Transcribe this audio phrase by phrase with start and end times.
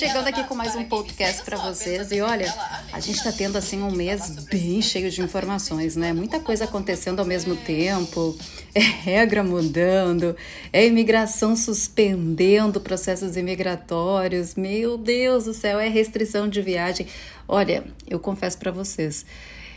[0.00, 2.50] chegando aqui com mais um podcast para vocês e olha,
[2.90, 6.10] a gente está tendo assim um mês bem cheio de informações, né?
[6.10, 8.34] Muita coisa acontecendo ao mesmo tempo,
[8.74, 10.34] é regra mudando,
[10.72, 14.54] é imigração suspendendo processos imigratórios.
[14.54, 17.06] Meu Deus do céu, é restrição de viagem.
[17.46, 19.26] Olha, eu confesso para vocês,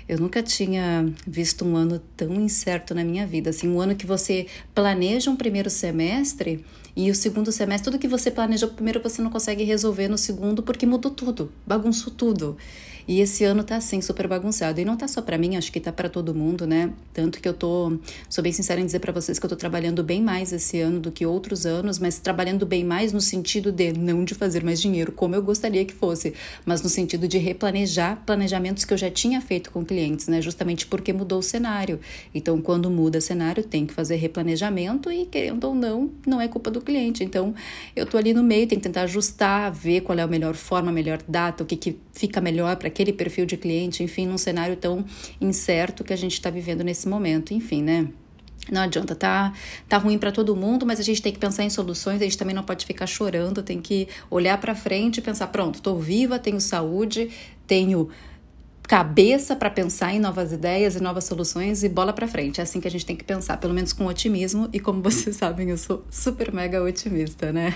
[0.07, 3.49] eu nunca tinha visto um ano tão incerto na minha vida.
[3.49, 6.63] Assim, um ano que você planeja um primeiro semestre
[6.95, 10.61] e o segundo semestre, tudo que você planejou primeiro você não consegue resolver no segundo
[10.61, 12.57] porque mudou tudo, bagunçou tudo.
[13.07, 14.79] E esse ano tá assim, super bagunçado.
[14.79, 16.91] E não tá só para mim, acho que tá para todo mundo, né?
[17.13, 17.97] Tanto que eu tô,
[18.29, 20.99] sou bem sincera em dizer para vocês que eu tô trabalhando bem mais esse ano
[20.99, 24.81] do que outros anos, mas trabalhando bem mais no sentido de não de fazer mais
[24.81, 26.33] dinheiro, como eu gostaria que fosse,
[26.65, 30.41] mas no sentido de replanejar planejamentos que eu já tinha feito com clientes, né?
[30.41, 31.99] Justamente porque mudou o cenário.
[32.33, 36.71] Então, quando muda cenário, tem que fazer replanejamento e querendo ou não, não é culpa
[36.71, 37.23] do cliente.
[37.23, 37.53] Então,
[37.95, 40.91] eu tô ali no meio, tem que tentar ajustar, ver qual é a melhor forma,
[40.91, 44.37] a melhor data, o que, que fica melhor para aquele perfil de cliente, enfim, num
[44.37, 45.05] cenário tão
[45.39, 48.07] incerto que a gente está vivendo nesse momento, enfim, né?
[48.71, 49.51] Não adianta, tá,
[49.89, 52.37] tá ruim para todo mundo, mas a gente tem que pensar em soluções, a gente
[52.37, 56.39] também não pode ficar chorando, tem que olhar para frente e pensar, pronto, tô viva,
[56.39, 57.29] tenho saúde,
[57.67, 58.09] tenho
[58.87, 62.59] cabeça para pensar em novas ideias e novas soluções e bola para frente.
[62.59, 64.69] É assim que a gente tem que pensar, pelo menos com otimismo.
[64.73, 67.75] E como vocês sabem, eu sou super mega otimista, né?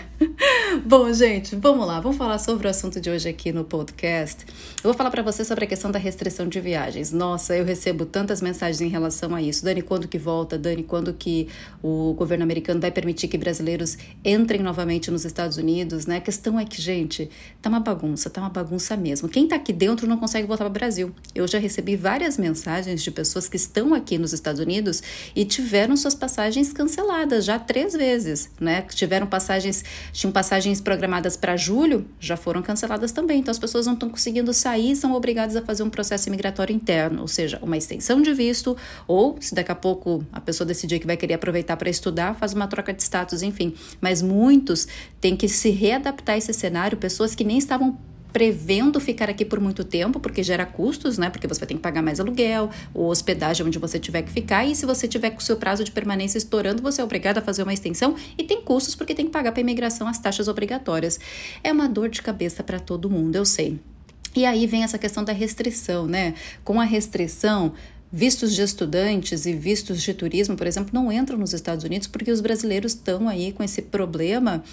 [0.75, 1.99] Bom, gente, vamos lá.
[2.01, 4.45] Vamos falar sobre o assunto de hoje aqui no podcast.
[4.77, 7.11] Eu vou falar para vocês sobre a questão da restrição de viagens.
[7.13, 9.63] Nossa, eu recebo tantas mensagens em relação a isso.
[9.63, 10.57] Dani, quando que volta?
[10.57, 11.47] Dani, quando que
[11.81, 16.17] o governo americano vai permitir que brasileiros entrem novamente nos Estados Unidos, né?
[16.17, 17.29] A questão é que, gente,
[17.61, 19.29] tá uma bagunça, tá uma bagunça mesmo.
[19.29, 20.77] Quem tá aqui dentro não consegue voltar para o.
[20.77, 21.11] Brasil.
[21.33, 25.01] Eu já recebi várias mensagens de pessoas que estão aqui nos Estados Unidos
[25.35, 28.81] e tiveram suas passagens canceladas já três vezes, né?
[28.81, 33.39] Tiveram passagens, tinham passagens programadas para julho, já foram canceladas também.
[33.39, 37.21] Então as pessoas não estão conseguindo sair, são obrigadas a fazer um processo imigratório interno,
[37.21, 38.75] ou seja, uma extensão de visto,
[39.07, 42.53] ou se daqui a pouco a pessoa decidir que vai querer aproveitar para estudar, faz
[42.53, 43.73] uma troca de status, enfim.
[43.99, 44.87] Mas muitos
[45.19, 47.97] têm que se readaptar a esse cenário, pessoas que nem estavam
[48.37, 51.27] prevendo ficar aqui por muito tempo, porque gera custos, né?
[51.27, 54.63] Porque você vai ter que pagar mais aluguel, ou hospedagem onde você tiver que ficar,
[54.63, 57.41] e se você tiver com o seu prazo de permanência estourando, você é obrigado a
[57.41, 60.47] fazer uma extensão e tem custos porque tem que pagar para a imigração as taxas
[60.47, 61.19] obrigatórias.
[61.63, 63.79] É uma dor de cabeça para todo mundo, eu sei.
[64.35, 66.35] E aí vem essa questão da restrição, né?
[66.63, 67.73] Com a restrição,
[68.09, 72.31] Vistos de estudantes e vistos de turismo, por exemplo, não entram nos Estados Unidos porque
[72.31, 74.63] os brasileiros estão aí com esse problema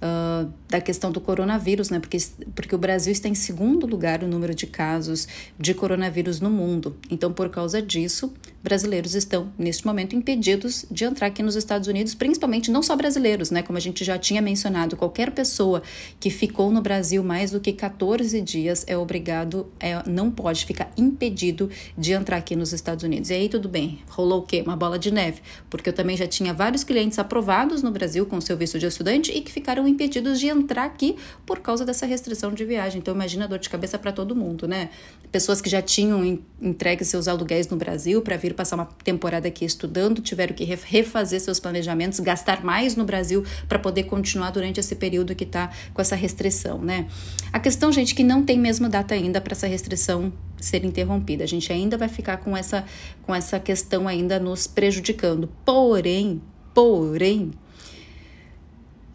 [0.00, 1.98] uh, da questão do coronavírus, né?
[1.98, 2.18] Porque,
[2.54, 5.26] porque o Brasil está em segundo lugar no número de casos
[5.58, 6.96] de coronavírus no mundo.
[7.10, 12.14] Então, por causa disso, brasileiros estão, neste momento, impedidos de entrar aqui nos Estados Unidos,
[12.14, 13.62] principalmente não só brasileiros, né?
[13.62, 15.82] Como a gente já tinha mencionado, qualquer pessoa
[16.20, 20.92] que ficou no Brasil mais do que 14 dias é obrigado, é, não pode ficar
[20.96, 23.30] impedido de entrar aqui nos Estados Unidos.
[23.30, 24.62] E aí tudo bem, rolou o quê?
[24.64, 25.40] Uma bola de neve,
[25.70, 29.32] porque eu também já tinha vários clientes aprovados no Brasil com seu visto de estudante
[29.32, 32.98] e que ficaram impedidos de entrar aqui por causa dessa restrição de viagem.
[33.00, 34.90] Então imagina a dor de cabeça para todo mundo, né?
[35.30, 39.64] Pessoas que já tinham entregue seus aluguéis no Brasil para vir passar uma temporada aqui
[39.64, 44.96] estudando, tiveram que refazer seus planejamentos, gastar mais no Brasil para poder continuar durante esse
[44.96, 47.06] período que está com essa restrição, né?
[47.52, 51.44] A questão, gente, que não tem mesmo data ainda para essa restrição ser interrompida.
[51.44, 52.84] A gente ainda vai ficar com essa,
[53.22, 55.48] com essa questão ainda nos prejudicando.
[55.64, 56.42] Porém,
[56.74, 57.52] porém,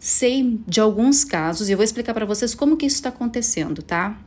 [0.04, 3.82] sei de alguns casos e eu vou explicar para vocês como que isso está acontecendo,
[3.82, 4.18] tá?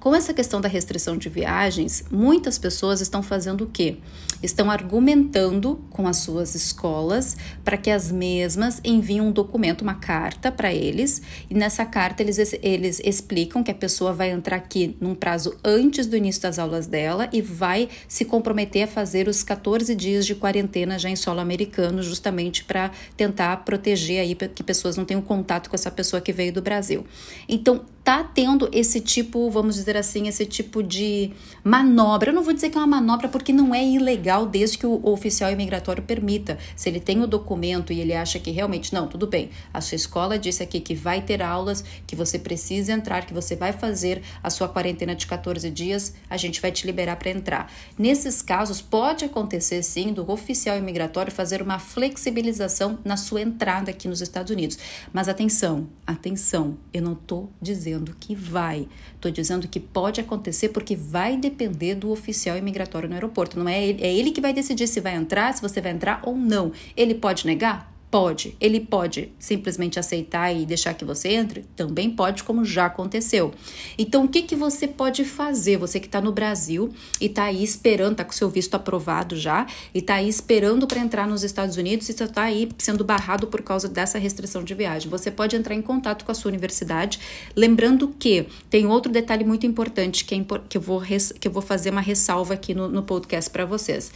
[0.00, 3.96] Com essa questão da restrição de viagens, muitas pessoas estão fazendo o quê?
[4.40, 10.52] Estão argumentando com as suas escolas para que as mesmas enviem um documento, uma carta
[10.52, 11.20] para eles,
[11.50, 16.06] e nessa carta eles, eles explicam que a pessoa vai entrar aqui num prazo antes
[16.06, 20.36] do início das aulas dela e vai se comprometer a fazer os 14 dias de
[20.36, 25.68] quarentena já em solo americano, justamente para tentar proteger aí que pessoas não tenham contato
[25.68, 27.04] com essa pessoa que veio do Brasil.
[27.48, 31.32] Então, tá tendo esse tipo, vamos dizer assim, esse tipo de
[31.64, 32.30] manobra.
[32.30, 35.00] Eu não vou dizer que é uma manobra porque não é ilegal desde que o
[35.04, 36.58] oficial imigratório permita.
[36.76, 39.96] Se ele tem o documento e ele acha que realmente, não, tudo bem, a sua
[39.96, 44.22] escola disse aqui que vai ter aulas, que você precisa entrar, que você vai fazer
[44.42, 47.72] a sua quarentena de 14 dias, a gente vai te liberar para entrar.
[47.98, 54.08] Nesses casos, pode acontecer sim do oficial imigratório fazer uma flexibilização na sua entrada aqui
[54.08, 54.78] nos Estados Unidos.
[55.12, 58.88] Mas atenção, atenção, eu não estou dizendo que vai.
[59.14, 63.58] Estou dizendo que pode acontecer porque vai depender do oficial imigratório no aeroporto.
[63.58, 66.20] Não é ele, é ele que vai decidir se vai entrar, se você vai entrar
[66.24, 66.72] ou não.
[66.96, 67.97] Ele pode negar?
[68.10, 68.56] Pode.
[68.58, 71.66] Ele pode simplesmente aceitar e deixar que você entre?
[71.76, 73.52] Também pode, como já aconteceu.
[73.98, 75.76] Então, o que, que você pode fazer?
[75.76, 76.90] Você que está no Brasil
[77.20, 81.00] e está aí esperando, está com seu visto aprovado já, e está aí esperando para
[81.00, 85.10] entrar nos Estados Unidos e está aí sendo barrado por causa dessa restrição de viagem.
[85.10, 87.20] Você pode entrar em contato com a sua universidade.
[87.54, 91.02] Lembrando que tem outro detalhe muito importante que, é, que, eu, vou
[91.38, 94.10] que eu vou fazer uma ressalva aqui no, no podcast para vocês.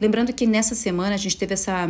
[0.00, 1.88] Lembrando que nessa semana a gente teve essa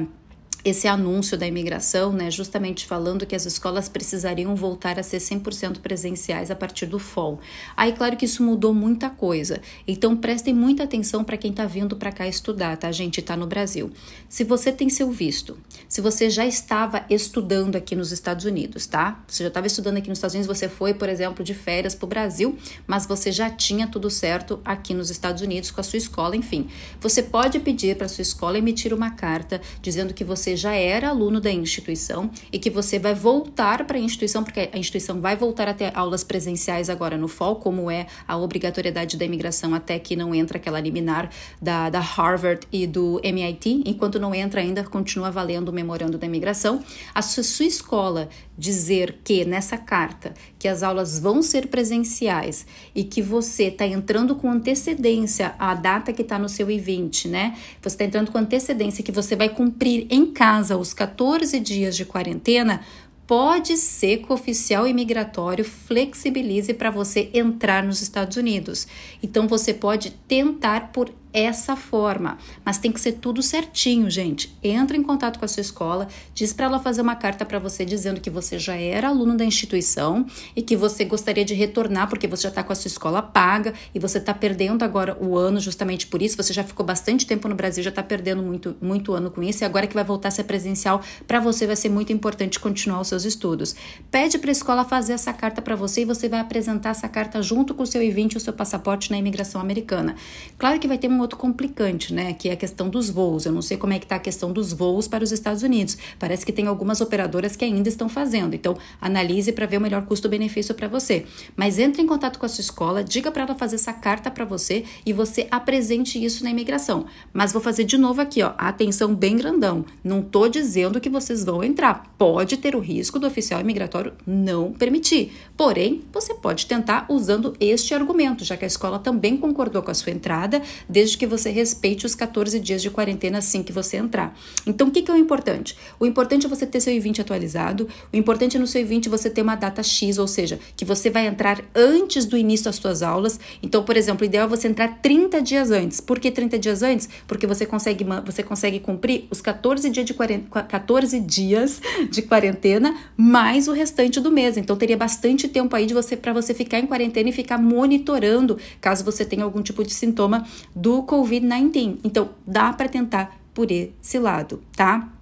[0.69, 5.79] esse anúncio da imigração, né, justamente falando que as escolas precisariam voltar a ser 100%
[5.79, 7.39] presenciais a partir do fall.
[7.77, 9.61] Aí, claro que isso mudou muita coisa.
[9.87, 12.91] Então, prestem muita atenção para quem está vindo para cá estudar, tá?
[12.91, 13.93] Gente está no Brasil.
[14.29, 15.57] Se você tem seu visto,
[15.89, 19.25] se você já estava estudando aqui nos Estados Unidos, tá?
[19.29, 22.07] Você já estava estudando aqui nos Estados Unidos, você foi, por exemplo, de férias para
[22.07, 22.59] o Brasil,
[22.89, 26.67] mas você já tinha tudo certo aqui nos Estados Unidos com a sua escola, enfim.
[27.01, 31.41] Você pode pedir para sua escola emitir uma carta dizendo que você já era aluno
[31.41, 35.69] da instituição e que você vai voltar para a instituição, porque a instituição vai voltar
[35.69, 40.17] a ter aulas presenciais agora no fall, como é a obrigatoriedade da imigração até que
[40.17, 41.31] não entra aquela liminar
[41.61, 43.83] da, da Harvard e do MIT.
[43.87, 46.83] Enquanto não entra ainda, continua valendo o memorando da imigração.
[47.15, 53.05] A sua, sua escola dizer que nessa carta que as aulas vão ser presenciais e
[53.05, 57.57] que você está entrando com antecedência a data que está no seu I-20, né?
[57.83, 60.46] Você está entrando com antecedência que você vai cumprir em casa
[60.79, 62.81] os 14 dias de quarentena,
[63.27, 68.87] pode ser que o oficial imigratório flexibilize para você entrar nos Estados Unidos.
[69.23, 72.39] Então você pode tentar por essa forma.
[72.65, 74.57] Mas tem que ser tudo certinho, gente.
[74.63, 77.85] Entra em contato com a sua escola, diz para ela fazer uma carta para você
[77.85, 80.25] dizendo que você já era aluno da instituição
[80.57, 83.75] e que você gostaria de retornar porque você já está com a sua escola paga
[83.95, 86.39] e você está perdendo agora o ano justamente por isso.
[86.39, 89.63] Você já ficou bastante tempo no Brasil, já está perdendo muito, muito ano com isso
[89.63, 93.03] e agora que vai voltar a ser presencial, para você vai ser muito importante continuar
[93.03, 93.77] os seus estudos.
[94.11, 97.43] Pede para a escola fazer essa carta para você e você vai apresentar essa carta
[97.43, 100.17] junto com o seu I-20 e o seu passaporte na imigração americana.
[100.57, 102.33] Claro que vai ter um outro complicante, né?
[102.33, 103.45] Que é a questão dos voos.
[103.45, 105.99] Eu não sei como é que está a questão dos voos para os Estados Unidos.
[106.19, 108.55] Parece que tem algumas operadoras que ainda estão fazendo.
[108.55, 111.27] Então, analise para ver o melhor custo-benefício para você.
[111.57, 114.45] Mas entre em contato com a sua escola, diga para ela fazer essa carta para
[114.45, 117.07] você e você apresente isso na imigração.
[117.33, 118.55] Mas vou fazer de novo aqui, ó.
[118.57, 119.85] Atenção bem grandão.
[120.03, 122.15] Não tô dizendo que vocês vão entrar.
[122.17, 125.33] Pode ter o risco do oficial imigratório não permitir.
[125.57, 129.95] Porém, você pode tentar usando este argumento, já que a escola também concordou com a
[129.95, 133.97] sua entrada, desde desde que você respeite os 14 dias de quarentena assim que você
[133.97, 134.37] entrar.
[134.67, 135.77] Então, o que, que é o importante?
[136.01, 139.31] O importante é você ter seu I-20 atualizado, o importante é no seu I-20 você
[139.31, 143.05] ter uma data X, ou seja, que você vai entrar antes do início das suas
[143.05, 143.39] aulas.
[143.63, 146.01] Então, por exemplo, o ideal é você entrar 30 dias antes.
[146.01, 147.09] Por que 30 dias antes?
[147.29, 151.81] Porque você consegue, você consegue cumprir os 14 dias de, 14 dias
[152.11, 154.57] de quarentena mais o restante do mês.
[154.57, 158.59] Então, teria bastante tempo aí de você para você ficar em quarentena e ficar monitorando
[158.81, 160.45] caso você tenha algum tipo de sintoma
[160.75, 161.99] do Covid-19.
[162.05, 165.16] Então, dá para tentar por esse lado, tá?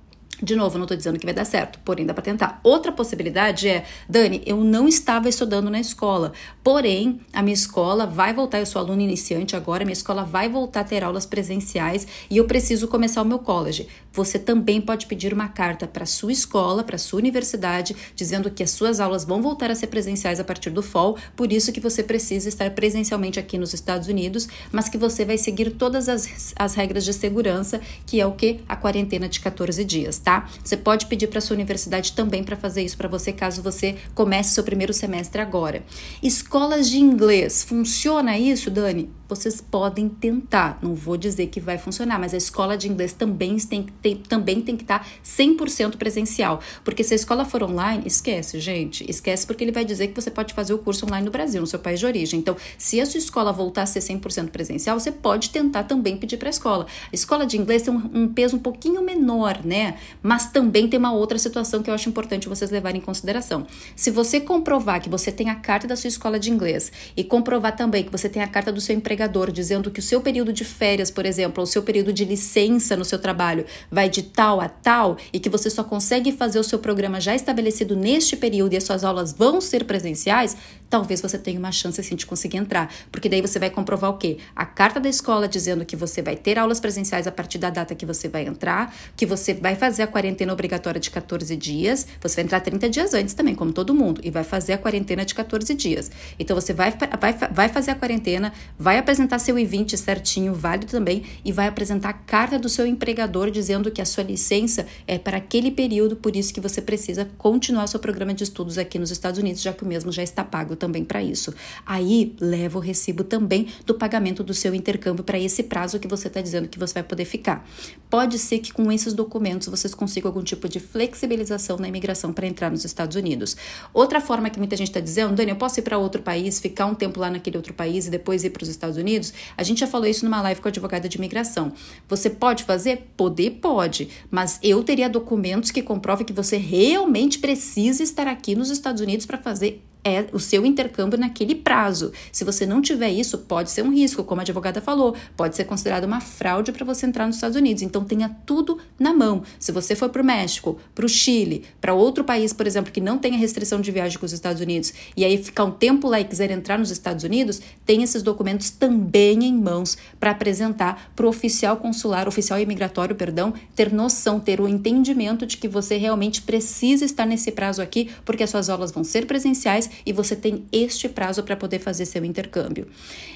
[0.44, 2.60] De novo, não estou dizendo que vai dar certo, porém dá para tentar.
[2.62, 6.32] Outra possibilidade é, Dani, eu não estava estudando na escola,
[6.62, 10.80] porém a minha escola vai voltar, eu sou aluna iniciante agora, minha escola vai voltar
[10.80, 13.88] a ter aulas presenciais e eu preciso começar o meu college.
[14.12, 18.70] Você também pode pedir uma carta para sua escola, para sua universidade, dizendo que as
[18.70, 22.02] suas aulas vão voltar a ser presenciais a partir do fall, por isso que você
[22.02, 26.74] precisa estar presencialmente aqui nos Estados Unidos, mas que você vai seguir todas as, as
[26.74, 28.60] regras de segurança, que é o que?
[28.68, 30.33] A quarentena de 14 dias tá?
[30.62, 34.54] Você pode pedir para sua universidade também para fazer isso para você, caso você comece
[34.54, 35.84] seu primeiro semestre agora.
[36.22, 39.10] Escolas de inglês, funciona isso, Dani?
[39.28, 40.78] vocês podem tentar.
[40.82, 44.60] Não vou dizer que vai funcionar, mas a escola de inglês também tem, tem, também
[44.60, 46.60] tem que estar 100% presencial.
[46.84, 49.08] Porque se a escola for online, esquece, gente.
[49.08, 51.66] Esquece porque ele vai dizer que você pode fazer o curso online no Brasil, no
[51.66, 52.38] seu país de origem.
[52.38, 56.36] Então, se a sua escola voltar a ser 100% presencial, você pode tentar também pedir
[56.36, 56.86] para a escola.
[57.12, 59.96] A escola de inglês tem um, um peso um pouquinho menor, né?
[60.24, 63.66] Mas também tem uma outra situação que eu acho importante vocês levarem em consideração.
[63.94, 67.76] Se você comprovar que você tem a carta da sua escola de inglês e comprovar
[67.76, 70.64] também que você tem a carta do seu empregador, dizendo que o seu período de
[70.64, 74.62] férias, por exemplo, ou o seu período de licença no seu trabalho vai de tal
[74.62, 78.72] a tal e que você só consegue fazer o seu programa já estabelecido neste período
[78.72, 80.56] e as suas aulas vão ser presenciais,
[80.88, 84.16] talvez você tenha uma chance assim de conseguir entrar, porque daí você vai comprovar o
[84.16, 84.38] quê?
[84.56, 87.94] A carta da escola dizendo que você vai ter aulas presenciais a partir da data
[87.94, 92.44] que você vai entrar, que você vai fazer quarentena obrigatória de 14 dias, você vai
[92.44, 95.74] entrar 30 dias antes também, como todo mundo, e vai fazer a quarentena de 14
[95.74, 96.08] dias.
[96.38, 101.24] Então você vai, vai, vai fazer a quarentena, vai apresentar seu I-20 certinho, válido também,
[101.44, 105.38] e vai apresentar a carta do seu empregador dizendo que a sua licença é para
[105.38, 109.40] aquele período, por isso que você precisa continuar seu programa de estudos aqui nos Estados
[109.40, 111.52] Unidos, já que o mesmo já está pago também para isso.
[111.84, 116.28] Aí leva o recibo também do pagamento do seu intercâmbio para esse prazo que você
[116.28, 117.66] está dizendo que você vai poder ficar.
[118.08, 122.46] Pode ser que com esses documentos vocês consigam algum tipo de flexibilização na imigração para
[122.46, 123.56] entrar nos Estados Unidos.
[123.92, 126.84] Outra forma que muita gente está dizendo, Dani, eu posso ir para outro país, ficar
[126.86, 129.32] um tempo lá naquele outro país e depois ir para os Estados Unidos?
[129.56, 131.72] A gente já falou isso numa live com a advogada de imigração.
[132.06, 133.08] Você pode fazer?
[133.16, 138.70] Poder pode, mas eu teria documentos que comprovem que você realmente precisa estar aqui nos
[138.70, 142.12] Estados Unidos para fazer é o seu intercâmbio naquele prazo.
[142.30, 145.64] Se você não tiver isso, pode ser um risco, como a advogada falou, pode ser
[145.64, 147.82] considerado uma fraude para você entrar nos Estados Unidos.
[147.82, 149.42] Então tenha tudo na mão.
[149.58, 153.00] Se você for para o México, para o Chile, para outro país, por exemplo, que
[153.00, 156.20] não tenha restrição de viagem com os Estados Unidos, e aí ficar um tempo lá
[156.20, 161.24] e quiser entrar nos Estados Unidos, tenha esses documentos também em mãos para apresentar para
[161.24, 166.42] o oficial consular, oficial imigratório, perdão, ter noção, ter o entendimento de que você realmente
[166.42, 170.64] precisa estar nesse prazo aqui, porque as suas aulas vão ser presenciais e você tem
[170.72, 172.86] este prazo para poder fazer seu intercâmbio.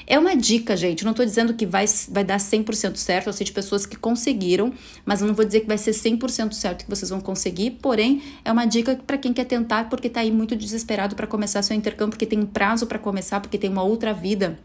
[0.06, 1.04] É uma dica, gente.
[1.04, 3.26] Não estou dizendo que vai, vai dar 100% certo.
[3.26, 4.72] Eu sei de pessoas que conseguiram,
[5.04, 7.72] mas não vou dizer que vai ser 100% certo que vocês vão conseguir.
[7.82, 11.62] Porém, é uma dica para quem quer tentar, porque está aí muito desesperado para começar
[11.62, 14.58] seu intercâmbio, porque tem um prazo para começar, porque tem uma outra vida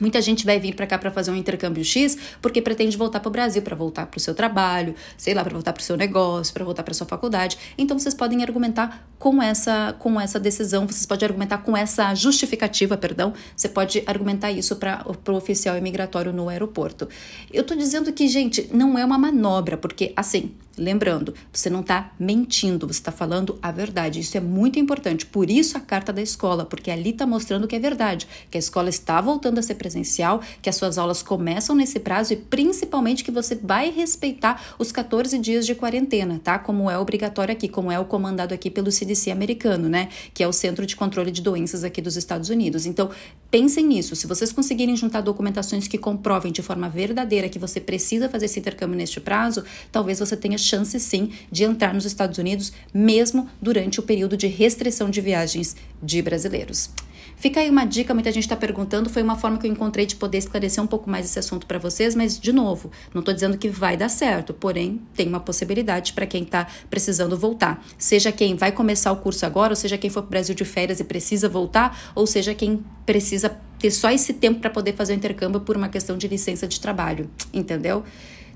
[0.00, 3.28] Muita gente vai vir para cá para fazer um intercâmbio X porque pretende voltar para
[3.28, 5.96] o Brasil, para voltar para o seu trabalho, sei lá, para voltar para o seu
[5.96, 7.58] negócio, para voltar para sua faculdade.
[7.78, 12.96] Então vocês podem argumentar com essa com essa decisão, vocês podem argumentar com essa justificativa,
[12.96, 13.32] perdão.
[13.56, 17.08] Você pode argumentar isso para o oficial imigratório no aeroporto.
[17.52, 22.12] Eu estou dizendo que, gente, não é uma manobra, porque assim, Lembrando, você não está
[22.20, 24.20] mentindo, você está falando a verdade.
[24.20, 25.24] Isso é muito importante.
[25.24, 28.60] Por isso a carta da escola, porque ali está mostrando que é verdade, que a
[28.60, 33.22] escola está voltando a ser presencial, que as suas aulas começam nesse prazo e principalmente
[33.22, 36.58] que você vai respeitar os 14 dias de quarentena, tá?
[36.58, 40.08] Como é obrigatório aqui, como é o comandado aqui pelo CDC americano, né?
[40.34, 42.84] Que é o Centro de Controle de Doenças aqui dos Estados Unidos.
[42.84, 43.10] Então,
[43.48, 44.16] pensem nisso.
[44.16, 48.58] Se vocês conseguirem juntar documentações que comprovem de forma verdadeira que você precisa fazer esse
[48.58, 49.62] intercâmbio neste prazo,
[49.92, 54.48] talvez você tenha chance sim de entrar nos Estados Unidos, mesmo durante o período de
[54.48, 56.90] restrição de viagens de brasileiros.
[57.36, 60.16] Fica aí uma dica, muita gente está perguntando, foi uma forma que eu encontrei de
[60.16, 63.58] poder esclarecer um pouco mais esse assunto para vocês, mas de novo, não estou dizendo
[63.58, 67.84] que vai dar certo, porém tem uma possibilidade para quem está precisando voltar.
[67.98, 70.64] Seja quem vai começar o curso agora, ou seja quem for para o Brasil de
[70.64, 75.12] férias e precisa voltar, ou seja quem precisa ter só esse tempo para poder fazer
[75.12, 78.04] o intercâmbio por uma questão de licença de trabalho, entendeu?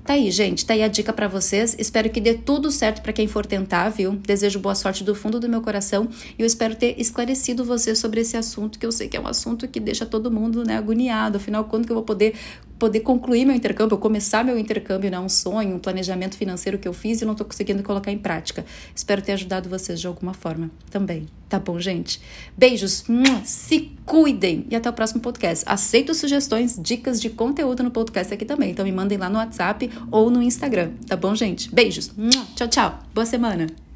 [0.03, 1.75] Tá aí, gente, tá aí a dica para vocês.
[1.77, 4.13] Espero que dê tudo certo para quem for tentar, viu?
[4.13, 8.21] Desejo boa sorte do fundo do meu coração e eu espero ter esclarecido você sobre
[8.21, 11.37] esse assunto, que eu sei que é um assunto que deixa todo mundo, né, agoniado.
[11.37, 12.33] Afinal, quando que eu vou poder
[12.81, 15.19] poder concluir meu intercâmbio, começar meu intercâmbio, né?
[15.19, 18.65] Um sonho, um planejamento financeiro que eu fiz e não estou conseguindo colocar em prática.
[18.95, 21.27] Espero ter ajudado vocês de alguma forma também.
[21.47, 22.19] Tá bom, gente?
[22.57, 23.03] Beijos,
[23.45, 25.63] se cuidem e até o próximo podcast.
[25.67, 28.71] Aceito sugestões, dicas de conteúdo no podcast aqui também.
[28.71, 31.71] Então me mandem lá no WhatsApp ou no Instagram, tá bom, gente?
[31.71, 32.09] Beijos,
[32.55, 32.99] tchau, tchau.
[33.13, 33.90] Boa semana.